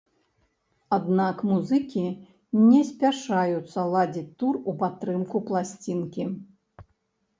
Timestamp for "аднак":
0.95-1.43